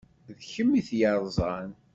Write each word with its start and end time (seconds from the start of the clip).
D 0.37 0.39
kemm 0.51 0.71
i 0.79 0.81
t-yeṛẓan. 0.87 1.69